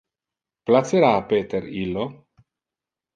Placera 0.69 1.11
a 1.17 1.19
Peter 1.33 1.61
illo? 1.83 2.07